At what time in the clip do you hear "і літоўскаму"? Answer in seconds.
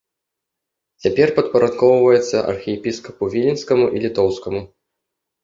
3.95-4.65